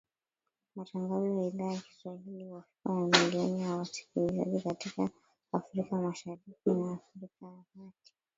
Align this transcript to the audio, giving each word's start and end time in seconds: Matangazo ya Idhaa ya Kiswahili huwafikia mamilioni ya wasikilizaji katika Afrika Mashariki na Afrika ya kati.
Matangazo 0.75 1.27
ya 1.37 1.47
Idhaa 1.47 1.73
ya 1.73 1.81
Kiswahili 1.81 2.43
huwafikia 2.43 2.81
mamilioni 2.93 3.61
ya 3.61 3.75
wasikilizaji 3.75 4.61
katika 4.61 5.09
Afrika 5.53 5.95
Mashariki 5.95 6.51
na 6.65 6.93
Afrika 7.15 7.45
ya 7.45 7.63
kati. 7.73 8.13